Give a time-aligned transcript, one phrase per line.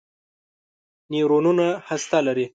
[1.11, 2.45] نیورونونه هسته لري.